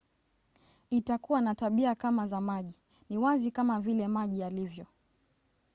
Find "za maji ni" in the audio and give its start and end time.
2.27-3.17